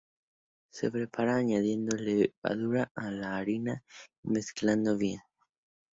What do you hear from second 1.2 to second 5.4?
añadiendo levadura a la harina y mezclando bien.